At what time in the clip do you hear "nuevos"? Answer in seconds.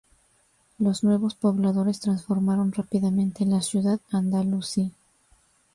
1.03-1.35